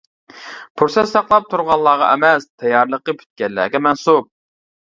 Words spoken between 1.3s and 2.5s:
تۇرغانلارغا ئەمەس،